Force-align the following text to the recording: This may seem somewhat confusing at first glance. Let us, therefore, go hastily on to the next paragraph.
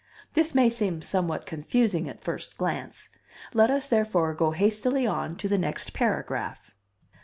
This 0.33 0.55
may 0.55 0.67
seem 0.67 1.03
somewhat 1.03 1.45
confusing 1.45 2.09
at 2.09 2.21
first 2.23 2.57
glance. 2.57 3.09
Let 3.53 3.69
us, 3.69 3.85
therefore, 3.85 4.33
go 4.33 4.49
hastily 4.49 5.05
on 5.05 5.35
to 5.35 5.47
the 5.47 5.59
next 5.59 5.93
paragraph. 5.93 6.73